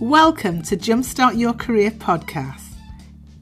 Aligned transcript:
Welcome 0.00 0.62
to 0.62 0.78
Jumpstart 0.78 1.38
Your 1.38 1.52
Career 1.52 1.90
podcast. 1.90 2.72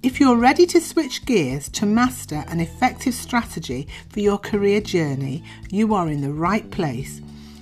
If 0.03 0.19
you're 0.19 0.35
ready 0.35 0.67
to 0.67 0.81
switch 0.81 1.25
gears 1.25 1.69
to 1.69 1.87
master 1.87 2.45
an 2.49 2.59
effective 2.59 3.15
strategy 3.15 3.87
for 4.09 4.19
your 4.19 4.39
career 4.39 4.81
journey, 4.81 5.45
you 5.71 5.95
are 5.95 6.09
in 6.09 6.21
the 6.21 6.33
right 6.33 6.69
place. 6.73 7.21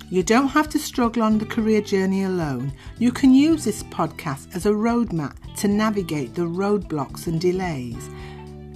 You 0.08 0.22
don't 0.22 0.48
have 0.48 0.70
to 0.70 0.78
struggle 0.78 1.22
on 1.22 1.36
the 1.36 1.44
career 1.44 1.82
journey 1.82 2.24
alone. 2.24 2.72
You 2.98 3.12
can 3.12 3.34
use 3.34 3.66
this 3.66 3.82
podcast 3.82 4.56
as 4.56 4.64
a 4.64 4.70
roadmap 4.70 5.36
to 5.56 5.68
navigate 5.68 6.34
the 6.34 6.46
roadblocks 6.46 7.26
and 7.26 7.38
delays. 7.38 8.08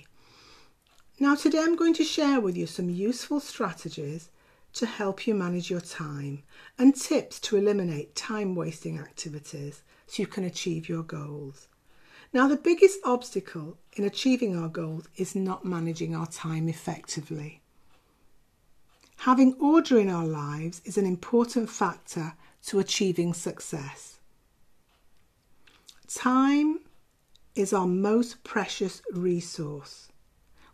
Now, 1.19 1.35
today 1.35 1.59
I'm 1.59 1.75
going 1.75 1.93
to 1.95 2.05
share 2.05 2.39
with 2.39 2.55
you 2.55 2.67
some 2.67 2.89
useful 2.89 3.41
strategies 3.41 4.29
to 4.75 4.85
help 4.85 5.27
you 5.27 5.35
manage 5.35 5.69
your 5.69 5.81
time 5.81 6.43
and 6.79 6.95
tips 6.95 7.41
to 7.41 7.57
eliminate 7.57 8.15
time 8.15 8.55
wasting 8.55 8.97
activities 8.97 9.83
so 10.07 10.23
you 10.23 10.27
can 10.27 10.45
achieve 10.45 10.87
your 10.87 11.03
goals. 11.03 11.67
Now, 12.35 12.49
the 12.49 12.57
biggest 12.57 12.99
obstacle 13.05 13.77
in 13.93 14.03
achieving 14.03 14.57
our 14.57 14.67
goals 14.67 15.07
is 15.15 15.35
not 15.35 15.63
managing 15.63 16.13
our 16.13 16.25
time 16.25 16.67
effectively. 16.67 17.61
Having 19.19 19.53
order 19.53 19.97
in 19.97 20.09
our 20.09 20.25
lives 20.25 20.81
is 20.83 20.97
an 20.97 21.05
important 21.05 21.69
factor 21.69 22.33
to 22.65 22.79
achieving 22.79 23.33
success. 23.33 24.19
Time 26.09 26.81
is 27.55 27.71
our 27.71 27.87
most 27.87 28.43
precious 28.43 29.01
resource. 29.13 30.09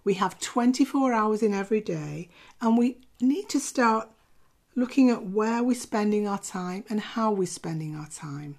We 0.04 0.16
have 0.16 0.40
24 0.40 1.14
hours 1.14 1.44
in 1.44 1.54
every 1.54 1.82
day, 1.82 2.30
and 2.60 2.76
we 2.76 3.02
need 3.22 3.50
to 3.50 3.60
start 3.60 4.10
looking 4.74 5.12
at 5.12 5.28
where 5.28 5.62
we're 5.62 5.76
spending 5.76 6.28
our 6.28 6.40
time 6.40 6.86
and 6.90 7.00
how 7.00 7.32
we're 7.32 7.46
spending 7.46 7.96
our 7.96 8.10
time. 8.10 8.58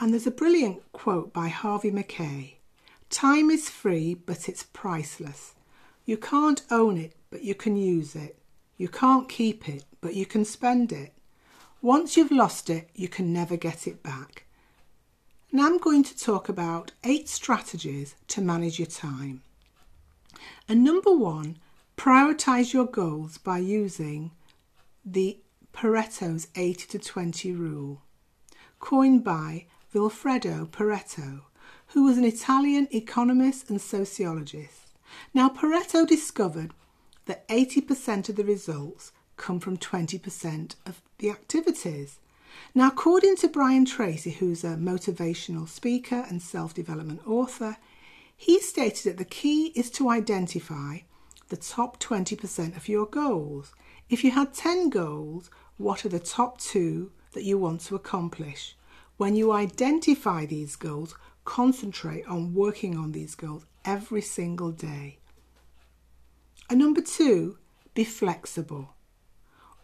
And 0.00 0.12
there's 0.12 0.26
a 0.26 0.32
brilliant 0.32 0.82
quote 0.92 1.32
by 1.32 1.48
Harvey 1.48 1.90
Mackay 1.90 2.58
Time 3.10 3.50
is 3.50 3.68
free, 3.68 4.14
but 4.14 4.48
it's 4.48 4.62
priceless. 4.62 5.54
You 6.06 6.16
can't 6.16 6.62
own 6.70 6.96
it, 6.96 7.14
but 7.30 7.42
you 7.42 7.54
can 7.54 7.76
use 7.76 8.16
it. 8.16 8.38
You 8.78 8.88
can't 8.88 9.28
keep 9.28 9.68
it, 9.68 9.84
but 10.00 10.14
you 10.14 10.24
can 10.26 10.44
spend 10.44 10.92
it. 10.92 11.12
Once 11.82 12.16
you've 12.16 12.30
lost 12.30 12.70
it, 12.70 12.88
you 12.94 13.08
can 13.08 13.32
never 13.32 13.56
get 13.56 13.86
it 13.86 14.02
back. 14.02 14.44
Now 15.52 15.66
I'm 15.66 15.78
going 15.78 16.02
to 16.04 16.18
talk 16.18 16.48
about 16.48 16.92
eight 17.04 17.28
strategies 17.28 18.14
to 18.28 18.40
manage 18.40 18.78
your 18.78 18.86
time. 18.86 19.42
And 20.68 20.82
number 20.82 21.14
one, 21.14 21.58
prioritize 21.98 22.72
your 22.72 22.86
goals 22.86 23.36
by 23.36 23.58
using 23.58 24.30
the 25.04 25.38
Pareto's 25.74 26.48
80 26.54 26.86
to 26.86 26.98
20 26.98 27.52
rule, 27.52 28.02
coined 28.80 29.22
by 29.22 29.66
Vilfredo 29.92 30.66
Pareto, 30.68 31.42
who 31.88 32.04
was 32.04 32.16
an 32.16 32.24
Italian 32.24 32.88
economist 32.92 33.68
and 33.68 33.78
sociologist. 33.78 34.94
Now, 35.34 35.50
Pareto 35.50 36.06
discovered 36.06 36.72
that 37.26 37.46
80% 37.48 38.30
of 38.30 38.36
the 38.36 38.44
results 38.44 39.12
come 39.36 39.60
from 39.60 39.76
20% 39.76 40.76
of 40.86 41.02
the 41.18 41.28
activities. 41.28 42.20
Now, 42.74 42.88
according 42.88 43.36
to 43.36 43.48
Brian 43.48 43.84
Tracy, 43.84 44.30
who's 44.30 44.64
a 44.64 44.76
motivational 44.76 45.68
speaker 45.68 46.24
and 46.28 46.40
self 46.40 46.72
development 46.72 47.20
author, 47.26 47.76
he 48.34 48.60
stated 48.60 49.10
that 49.10 49.18
the 49.18 49.24
key 49.26 49.72
is 49.74 49.90
to 49.92 50.08
identify 50.08 50.98
the 51.50 51.56
top 51.56 52.00
20% 52.00 52.76
of 52.76 52.88
your 52.88 53.04
goals. 53.04 53.74
If 54.08 54.24
you 54.24 54.30
had 54.30 54.54
10 54.54 54.88
goals, 54.88 55.50
what 55.76 56.06
are 56.06 56.08
the 56.08 56.18
top 56.18 56.58
two 56.58 57.12
that 57.32 57.44
you 57.44 57.58
want 57.58 57.82
to 57.82 57.94
accomplish? 57.94 58.74
When 59.16 59.36
you 59.36 59.52
identify 59.52 60.46
these 60.46 60.76
goals, 60.76 61.14
concentrate 61.44 62.26
on 62.26 62.54
working 62.54 62.96
on 62.96 63.12
these 63.12 63.34
goals 63.34 63.66
every 63.84 64.22
single 64.22 64.72
day. 64.72 65.18
And 66.70 66.78
number 66.78 67.00
two, 67.00 67.58
be 67.94 68.04
flexible. 68.04 68.94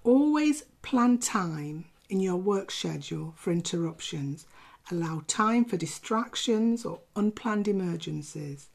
Always 0.05 0.63
plan 0.83 1.19
time 1.19 1.87
in 2.09 2.21
your 2.21 2.37
work 2.37 2.71
schedule 2.71 3.35
for 3.37 3.53
interruptions. 3.53 4.47
Allow 4.91 5.23
time 5.27 5.65
for 5.65 5.77
distractions 5.77 6.85
or 6.85 7.01
unplanned 7.15 7.69
emergencies. 7.69 8.69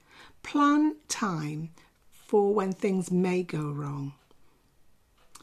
Plan 0.43 0.95
time 1.07 1.71
for 2.11 2.53
when 2.53 2.73
things 2.73 3.11
may 3.11 3.41
go 3.41 3.71
wrong. 3.71 4.13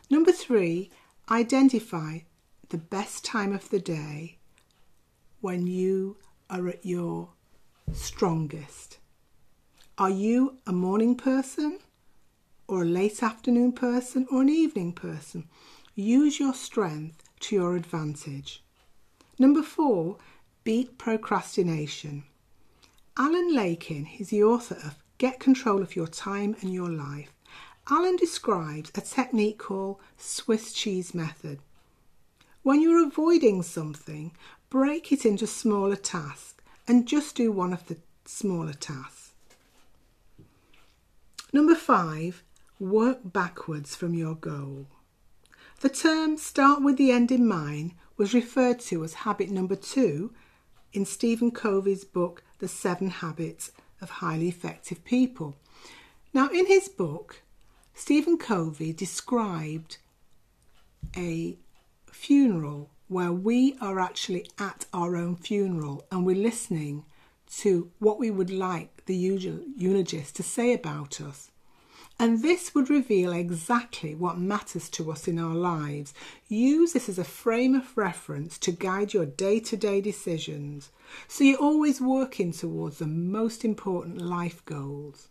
Number 0.08 0.32
three, 0.32 0.90
identify 1.30 2.20
the 2.68 2.78
best 2.78 3.24
time 3.24 3.52
of 3.52 3.70
the 3.70 3.80
day 3.80 4.38
when 5.40 5.66
you 5.66 6.16
are 6.48 6.68
at 6.68 6.84
your 6.84 7.28
strongest? 7.92 8.98
Are 9.96 10.10
you 10.10 10.58
a 10.66 10.72
morning 10.72 11.14
person 11.14 11.78
or 12.68 12.82
a 12.82 12.86
late 12.86 13.22
afternoon 13.22 13.72
person 13.72 14.26
or 14.30 14.42
an 14.42 14.48
evening 14.48 14.92
person? 14.92 15.48
Use 15.94 16.38
your 16.38 16.54
strength 16.54 17.22
to 17.40 17.56
your 17.56 17.76
advantage. 17.76 18.62
Number 19.38 19.62
four, 19.62 20.18
beat 20.64 20.98
procrastination. 20.98 22.24
Alan 23.16 23.54
Lakein 23.54 24.08
is 24.18 24.30
the 24.30 24.44
author 24.44 24.76
of 24.84 24.98
Get 25.18 25.40
Control 25.40 25.82
of 25.82 25.96
Your 25.96 26.06
Time 26.06 26.56
and 26.60 26.72
Your 26.72 26.90
Life. 26.90 27.32
Alan 27.90 28.16
describes 28.16 28.90
a 28.94 29.00
technique 29.00 29.58
called 29.58 29.98
Swiss 30.16 30.72
cheese 30.72 31.14
method. 31.14 31.58
When 32.62 32.80
you're 32.82 33.06
avoiding 33.06 33.62
something, 33.62 34.32
break 34.70 35.10
it 35.10 35.26
into 35.26 35.46
smaller 35.46 35.96
tasks 35.96 36.54
and 36.86 37.06
just 37.06 37.34
do 37.34 37.50
one 37.50 37.72
of 37.72 37.86
the 37.88 37.98
smaller 38.24 38.72
tasks. 38.72 39.32
Number 41.52 41.74
five, 41.74 42.44
work 42.78 43.18
backwards 43.24 43.96
from 43.96 44.14
your 44.14 44.36
goal. 44.36 44.86
The 45.80 45.88
term 45.88 46.36
start 46.36 46.82
with 46.82 46.96
the 46.96 47.10
end 47.10 47.32
in 47.32 47.46
mind 47.46 47.94
was 48.16 48.32
referred 48.32 48.78
to 48.80 49.02
as 49.02 49.14
habit 49.14 49.50
number 49.50 49.74
two 49.74 50.32
in 50.92 51.04
Stephen 51.04 51.50
Covey's 51.50 52.04
book, 52.04 52.44
The 52.58 52.68
Seven 52.68 53.10
Habits 53.10 53.72
of 54.00 54.10
Highly 54.10 54.48
Effective 54.48 55.04
People. 55.04 55.56
Now, 56.32 56.48
in 56.48 56.66
his 56.66 56.88
book, 56.88 57.42
Stephen 57.94 58.38
Covey 58.38 58.92
described 58.92 59.98
a 61.16 61.58
funeral 62.12 62.90
where 63.10 63.32
we 63.32 63.76
are 63.80 63.98
actually 63.98 64.48
at 64.56 64.86
our 64.94 65.16
own 65.16 65.34
funeral 65.34 66.06
and 66.12 66.24
we're 66.24 66.36
listening 66.36 67.04
to 67.50 67.90
what 67.98 68.20
we 68.20 68.30
would 68.30 68.50
like 68.50 69.04
the 69.06 69.16
eulogist 69.16 70.36
to 70.36 70.44
say 70.44 70.72
about 70.72 71.20
us. 71.20 71.50
And 72.20 72.40
this 72.40 72.72
would 72.72 72.88
reveal 72.88 73.32
exactly 73.32 74.14
what 74.14 74.38
matters 74.38 74.88
to 74.90 75.10
us 75.10 75.26
in 75.26 75.40
our 75.40 75.56
lives. 75.56 76.14
Use 76.48 76.92
this 76.92 77.08
as 77.08 77.18
a 77.18 77.24
frame 77.24 77.74
of 77.74 77.96
reference 77.96 78.58
to 78.58 78.70
guide 78.70 79.12
your 79.12 79.26
day 79.26 79.58
to 79.58 79.76
day 79.76 80.00
decisions. 80.00 80.92
So 81.26 81.42
you're 81.42 81.58
always 81.58 82.00
working 82.00 82.52
towards 82.52 82.98
the 82.98 83.08
most 83.08 83.64
important 83.64 84.20
life 84.20 84.64
goals. 84.66 85.26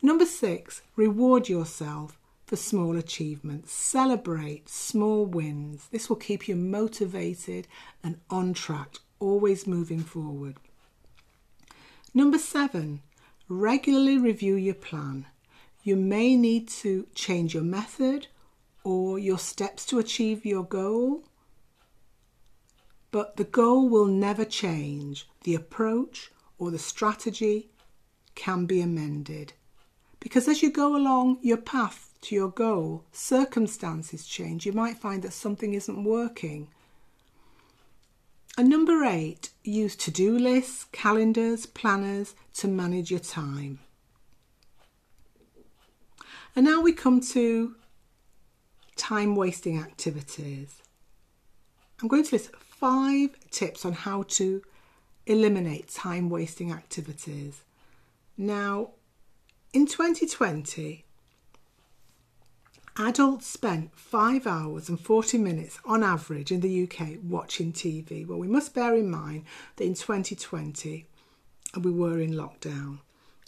Number 0.00 0.24
six, 0.24 0.80
reward 0.96 1.50
yourself 1.50 2.18
for 2.52 2.56
small 2.56 2.98
achievements. 2.98 3.72
Celebrate 3.72 4.68
small 4.68 5.24
wins. 5.24 5.88
This 5.90 6.10
will 6.10 6.16
keep 6.16 6.46
you 6.46 6.54
motivated 6.54 7.66
and 8.04 8.20
on 8.28 8.52
track, 8.52 8.96
always 9.18 9.66
moving 9.66 10.00
forward. 10.00 10.56
Number 12.12 12.36
seven, 12.36 13.00
regularly 13.48 14.18
review 14.18 14.54
your 14.54 14.74
plan. 14.74 15.24
You 15.82 15.96
may 15.96 16.36
need 16.36 16.68
to 16.82 17.06
change 17.14 17.54
your 17.54 17.62
method 17.62 18.26
or 18.84 19.18
your 19.18 19.38
steps 19.38 19.86
to 19.86 19.98
achieve 19.98 20.44
your 20.44 20.64
goal, 20.64 21.24
but 23.10 23.38
the 23.38 23.44
goal 23.44 23.88
will 23.88 24.08
never 24.08 24.44
change. 24.44 25.26
The 25.44 25.54
approach 25.54 26.30
or 26.58 26.70
the 26.70 26.78
strategy 26.78 27.70
can 28.34 28.66
be 28.66 28.82
amended. 28.82 29.54
Because 30.22 30.46
as 30.46 30.62
you 30.62 30.70
go 30.70 30.94
along 30.94 31.38
your 31.42 31.56
path 31.56 32.14
to 32.22 32.34
your 32.36 32.48
goal, 32.48 33.02
circumstances 33.10 34.24
change. 34.24 34.64
You 34.64 34.72
might 34.72 34.96
find 34.96 35.20
that 35.22 35.32
something 35.32 35.74
isn't 35.74 36.04
working. 36.04 36.68
And 38.56 38.68
number 38.68 39.04
eight, 39.04 39.50
use 39.64 39.96
to 39.96 40.12
do 40.12 40.38
lists, 40.38 40.86
calendars, 40.92 41.66
planners 41.66 42.36
to 42.54 42.68
manage 42.68 43.10
your 43.10 43.18
time. 43.18 43.80
And 46.54 46.64
now 46.64 46.80
we 46.80 46.92
come 46.92 47.20
to 47.32 47.74
time 48.94 49.34
wasting 49.34 49.78
activities. 49.80 50.82
I'm 52.00 52.06
going 52.08 52.24
to 52.24 52.34
list 52.36 52.54
five 52.54 53.30
tips 53.50 53.84
on 53.84 53.92
how 53.92 54.22
to 54.28 54.62
eliminate 55.26 55.88
time 55.88 56.30
wasting 56.30 56.70
activities. 56.70 57.62
Now, 58.36 58.90
in 59.72 59.86
2020, 59.86 61.04
adults 62.98 63.46
spent 63.46 63.94
five 63.94 64.46
hours 64.46 64.88
and 64.88 65.00
40 65.00 65.38
minutes 65.38 65.78
on 65.84 66.02
average 66.02 66.52
in 66.52 66.60
the 66.60 66.82
UK 66.82 67.18
watching 67.22 67.72
TV. 67.72 68.26
Well, 68.26 68.38
we 68.38 68.48
must 68.48 68.74
bear 68.74 68.94
in 68.94 69.10
mind 69.10 69.44
that 69.76 69.84
in 69.84 69.94
2020 69.94 71.06
uh, 71.74 71.80
we 71.80 71.90
were 71.90 72.20
in 72.20 72.32
lockdown. 72.32 72.98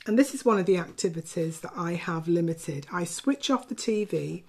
And 0.07 0.19
this 0.19 0.35
is 0.35 0.45
one 0.45 0.59
of 0.59 0.67
the 0.67 0.79
activities 0.79 1.61
that 1.61 1.73
I 1.77 1.93
have 1.93 2.27
limited. 2.27 2.87
I 2.93 3.05
switch 3.05 3.51
off 3.51 3.69
the 3.69 3.75
TV 3.75 4.45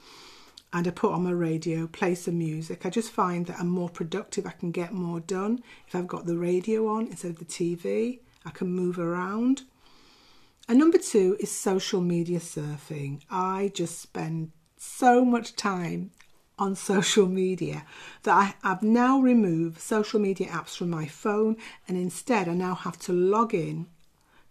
and 0.72 0.88
I 0.88 0.92
put 0.92 1.12
on 1.12 1.24
my 1.24 1.32
radio, 1.32 1.88
play 1.88 2.16
some 2.16 2.38
music. 2.38 2.86
I 2.86 2.90
just 2.90 3.12
find 3.12 3.46
that 3.48 3.60
I'm 3.60 3.70
more 3.70 3.90
productive, 3.90 4.46
I 4.46 4.52
can 4.52 4.72
get 4.72 4.94
more 4.94 5.20
done 5.20 5.62
if 5.88 5.96
I've 5.96 6.08
got 6.08 6.26
the 6.26 6.38
radio 6.38 6.88
on 6.88 7.08
instead 7.08 7.32
of 7.32 7.40
the 7.40 7.46
TV. 7.46 8.20
I 8.46 8.50
can 8.52 8.68
move 8.68 8.98
around. 8.98 9.64
And 10.68 10.80
number 10.80 10.98
two 10.98 11.38
is 11.40 11.52
social 11.52 12.02
media 12.02 12.40
surfing. 12.40 13.22
I 13.30 13.72
just 13.74 14.00
spend 14.00 14.52
so 14.78 15.24
much 15.24 15.56
time 15.56 16.12
on 16.58 16.76
social 16.76 17.28
media 17.28 17.86
that 18.24 18.56
I, 18.64 18.68
have 18.68 18.82
now 18.82 19.20
removed 19.20 19.80
social 19.80 20.20
media 20.20 20.48
apps 20.48 20.78
from 20.78 20.90
my 20.90 21.06
phone 21.06 21.58
and 21.88 21.98
instead 21.98 22.48
I 22.48 22.54
now 22.54 22.74
have 22.76 22.98
to 23.00 23.14
log 23.14 23.54
in 23.54 23.88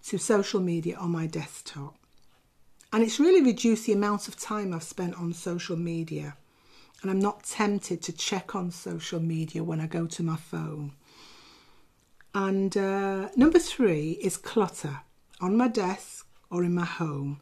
to 0.05 0.19
social 0.19 0.61
media 0.61 0.97
on 0.97 1.11
my 1.11 1.27
desktop. 1.27 1.97
And 2.93 3.03
it's 3.03 3.19
really 3.19 3.43
reduced 3.43 3.87
the 3.87 3.93
amount 3.93 4.29
of 4.29 4.39
time 4.39 4.73
I've 4.73 4.85
spent 4.85 5.15
on 5.17 5.33
social 5.33 5.77
media. 5.77 6.37
And 7.03 7.11
I'm 7.11 7.19
not 7.19 7.43
tempted 7.43 8.03
to 8.03 8.13
check 8.13 8.55
on 8.55 8.71
social 8.71 9.19
media 9.19 9.65
when 9.65 9.81
I 9.81 9.87
go 9.87 10.07
to 10.07 10.23
my 10.23 10.37
phone. 10.37 10.93
And 12.35 12.77
uh, 12.77 13.31
number 13.37 13.59
three 13.59 14.13
is 14.23 14.37
clutter 14.37 15.01
on 15.41 15.57
my 15.57 15.69
desk 15.69 16.27
or 16.51 16.65
in 16.65 16.75
my 16.75 16.85
home. 16.85 17.41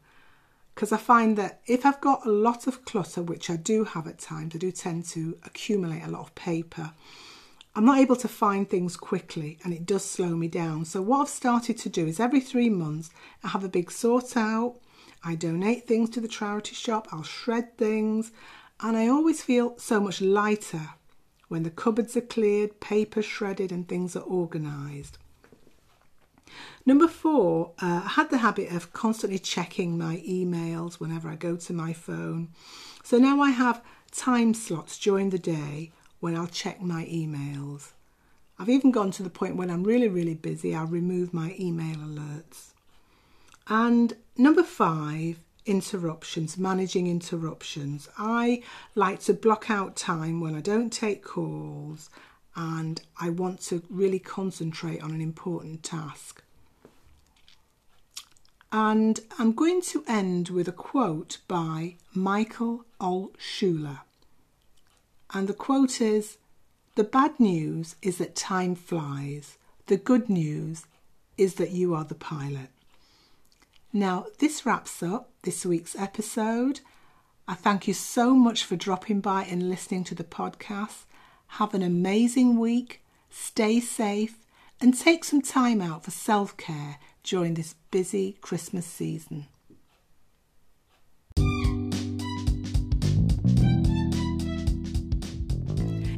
Because 0.73 0.91
I 0.91 0.97
find 0.97 1.37
that 1.37 1.61
if 1.67 1.85
I've 1.85 2.01
got 2.01 2.25
a 2.25 2.31
lot 2.31 2.65
of 2.65 2.83
clutter, 2.83 3.21
which 3.21 3.49
I 3.49 3.55
do 3.55 3.83
have 3.83 4.07
at 4.07 4.17
times, 4.17 4.55
I 4.55 4.57
do 4.57 4.71
tend 4.71 5.05
to 5.09 5.37
accumulate 5.43 6.03
a 6.03 6.09
lot 6.09 6.21
of 6.21 6.35
paper. 6.35 6.93
I'm 7.75 7.85
not 7.85 7.99
able 7.99 8.15
to 8.17 8.27
find 8.27 8.69
things 8.69 8.97
quickly 8.97 9.57
and 9.63 9.73
it 9.73 9.85
does 9.85 10.05
slow 10.05 10.35
me 10.35 10.47
down. 10.47 10.85
So, 10.85 11.01
what 11.01 11.21
I've 11.21 11.29
started 11.29 11.77
to 11.79 11.89
do 11.89 12.05
is 12.05 12.19
every 12.19 12.39
three 12.39 12.69
months, 12.69 13.09
I 13.43 13.49
have 13.49 13.63
a 13.63 13.69
big 13.69 13.91
sort 13.91 14.37
out, 14.37 14.75
I 15.23 15.35
donate 15.35 15.87
things 15.87 16.09
to 16.11 16.21
the 16.21 16.27
charity 16.27 16.75
shop, 16.75 17.07
I'll 17.11 17.23
shred 17.23 17.77
things, 17.77 18.31
and 18.79 18.97
I 18.97 19.07
always 19.07 19.41
feel 19.41 19.77
so 19.77 19.99
much 19.99 20.21
lighter 20.21 20.89
when 21.47 21.63
the 21.63 21.69
cupboards 21.69 22.17
are 22.17 22.21
cleared, 22.21 22.79
paper 22.79 23.21
shredded, 23.21 23.71
and 23.71 23.87
things 23.87 24.15
are 24.15 24.23
organised. 24.23 25.17
Number 26.85 27.07
four, 27.07 27.71
uh, 27.81 28.01
I 28.05 28.09
had 28.09 28.29
the 28.29 28.39
habit 28.39 28.71
of 28.71 28.93
constantly 28.93 29.39
checking 29.39 29.97
my 29.97 30.17
emails 30.27 30.95
whenever 30.95 31.29
I 31.29 31.35
go 31.35 31.55
to 31.55 31.73
my 31.73 31.93
phone. 31.93 32.49
So 33.03 33.17
now 33.17 33.41
I 33.41 33.51
have 33.51 33.83
time 34.11 34.53
slots 34.53 34.97
during 34.99 35.29
the 35.29 35.39
day 35.39 35.91
when 36.19 36.35
I'll 36.35 36.47
check 36.47 36.81
my 36.81 37.05
emails. 37.05 37.91
I've 38.59 38.69
even 38.69 38.91
gone 38.91 39.11
to 39.11 39.23
the 39.23 39.29
point 39.29 39.55
when 39.55 39.69
I'm 39.69 39.83
really, 39.83 40.07
really 40.07 40.35
busy, 40.35 40.75
I'll 40.75 40.85
remove 40.85 41.33
my 41.33 41.55
email 41.59 41.97
alerts. 41.97 42.73
And 43.67 44.15
number 44.37 44.63
five, 44.63 45.39
interruptions, 45.65 46.57
managing 46.57 47.07
interruptions. 47.07 48.09
I 48.17 48.61
like 48.95 49.21
to 49.21 49.33
block 49.33 49.69
out 49.69 49.95
time 49.95 50.39
when 50.41 50.55
I 50.55 50.61
don't 50.61 50.91
take 50.91 51.23
calls 51.23 52.09
and 52.55 53.01
I 53.19 53.29
want 53.29 53.61
to 53.61 53.81
really 53.89 54.19
concentrate 54.19 55.01
on 55.01 55.11
an 55.11 55.21
important 55.21 55.83
task. 55.83 56.42
And 58.75 59.19
I'm 59.37 59.51
going 59.51 59.83
to 59.83 60.03
end 60.07 60.49
with 60.49 60.67
a 60.67 60.71
quote 60.71 61.37
by 61.47 61.97
Michael 62.11 62.85
Altshuler. 62.99 63.99
And 65.31 65.47
the 65.47 65.53
quote 65.53 66.01
is 66.01 66.37
The 66.95 67.03
bad 67.03 67.39
news 67.39 67.95
is 68.01 68.17
that 68.17 68.35
time 68.35 68.73
flies. 68.73 69.59
The 69.85 69.97
good 69.97 70.27
news 70.27 70.87
is 71.37 71.53
that 71.55 71.69
you 71.69 71.93
are 71.93 72.03
the 72.03 72.15
pilot. 72.15 72.69
Now, 73.93 74.25
this 74.39 74.65
wraps 74.65 75.03
up 75.03 75.29
this 75.43 75.67
week's 75.67 75.95
episode. 75.95 76.79
I 77.47 77.53
thank 77.53 77.87
you 77.87 77.93
so 77.93 78.33
much 78.33 78.63
for 78.63 78.75
dropping 78.75 79.21
by 79.21 79.43
and 79.43 79.69
listening 79.69 80.03
to 80.05 80.15
the 80.15 80.23
podcast. 80.23 81.05
Have 81.59 81.75
an 81.75 81.83
amazing 81.83 82.57
week, 82.59 83.03
stay 83.29 83.79
safe, 83.79 84.39
and 84.81 84.99
take 84.99 85.23
some 85.23 85.43
time 85.43 85.79
out 85.79 86.03
for 86.03 86.11
self 86.11 86.57
care 86.57 86.97
during 87.23 87.53
this 87.53 87.75
busy 87.91 88.37
Christmas 88.41 88.85
season. 88.85 89.47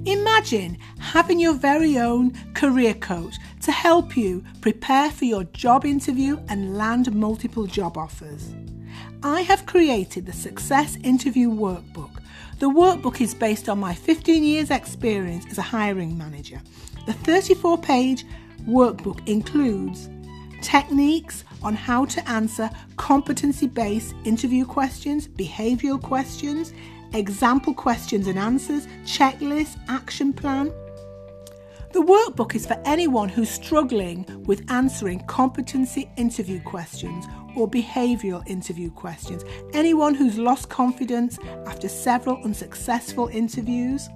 Imagine 0.06 0.78
having 1.00 1.40
your 1.40 1.54
very 1.54 1.98
own 1.98 2.32
career 2.54 2.94
coach 2.94 3.36
to 3.62 3.72
help 3.72 4.16
you 4.16 4.44
prepare 4.62 5.10
for 5.10 5.26
your 5.26 5.44
job 5.46 5.86
interview 5.86 6.40
and 6.50 6.78
land 6.78 7.14
multiple 7.16 7.66
job 7.66 7.98
offers. 7.98 8.54
I 9.24 9.42
have 9.42 9.66
created 9.66 10.26
the 10.26 10.34
Success 10.34 10.98
Interview 11.04 11.50
Workbook. 11.50 12.12
The 12.60 12.70
workbook 12.70 13.22
is 13.22 13.34
based 13.34 13.68
on 13.68 13.80
my 13.80 13.96
15 13.96 14.44
years' 14.44 14.70
experience 14.70 15.46
as 15.50 15.58
a 15.58 15.64
hiring 15.64 16.18
manager. 16.18 16.62
The 17.08 17.14
34 17.14 17.80
page 17.80 18.26
workbook 18.68 19.28
includes 19.28 20.10
techniques 20.66 21.44
on 21.62 21.76
how 21.76 22.06
to 22.06 22.28
answer 22.28 22.70
competency 22.98 23.68
based 23.68 24.16
interview 24.26 24.66
questions, 24.66 25.28
behavioural 25.28 26.02
questions, 26.02 26.74
example 27.14 27.74
questions 27.74 28.26
and 28.28 28.40
answers, 28.40 28.88
checklist, 29.06 29.78
action 29.88 30.34
plan. 30.34 30.74
The 31.94 32.02
workbook 32.02 32.56
is 32.56 32.66
for 32.66 32.82
anyone 32.84 33.30
who's 33.30 33.50
struggling 33.50 34.26
with 34.46 34.70
answering 34.70 35.20
competency 35.28 36.10
interview 36.18 36.60
questions 36.62 37.26
or 37.56 37.70
behavioural 37.70 38.46
interview 38.48 38.90
questions, 38.90 39.46
anyone 39.74 40.16
who's 40.16 40.38
lost 40.38 40.70
confidence 40.70 41.38
after 41.68 41.88
several 41.88 42.44
unsuccessful 42.44 43.28
interviews. 43.28 44.10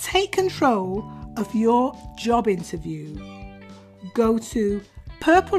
Take 0.00 0.32
control 0.32 1.08
of 1.36 1.54
your 1.54 1.94
job 2.16 2.48
interview. 2.48 3.14
Go 4.14 4.38
to 4.38 4.80
Purple 5.20 5.58